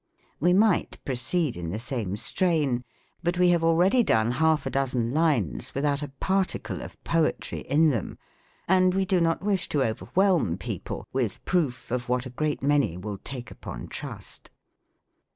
We 0.39 0.51
might 0.53 0.97
proceed 1.05 1.55
in 1.55 1.69
the 1.69 1.77
same 1.77 2.17
strain, 2.17 2.83
but 3.21 3.37
we 3.37 3.49
have 3.49 3.63
already 3.63 4.01
done 4.01 4.31
half 4.31 4.65
a 4.65 4.71
dozen 4.71 5.11
lines 5.13 5.75
without 5.75 6.01
a 6.01 6.07
particle 6.19 6.81
of 6.81 6.99
poetry 7.03 7.59
in 7.59 7.91
them; 7.91 8.17
and 8.67 8.95
we 8.95 9.05
do 9.05 9.21
not 9.21 9.43
wish 9.43 9.69
to 9.69 9.83
overwhelm 9.83 10.57
people 10.57 11.05
with 11.13 11.45
proof: 11.45 11.91
of 11.91 12.09
what 12.09 12.25
a 12.25 12.31
great 12.31 12.63
many 12.63 12.97
will 12.97 13.19
take 13.19 13.51
upon 13.51 13.89
trust. 13.89 14.49